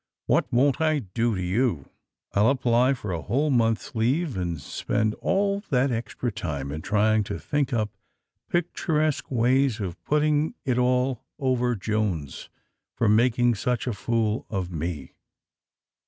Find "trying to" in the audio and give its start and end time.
6.81-7.37